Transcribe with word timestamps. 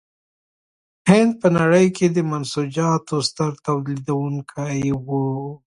هند 1.09 1.31
په 1.41 1.47
نړۍ 1.57 1.87
کې 1.97 2.05
د 2.11 2.17
منسوجاتو 2.31 3.15
ستر 3.29 3.51
تولیدوونکی 3.67 4.81
و. 5.05 5.05